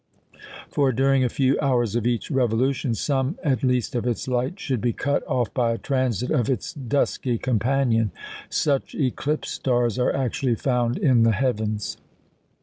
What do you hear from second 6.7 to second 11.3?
dusky companion. Such "eclipse stars" are actually found in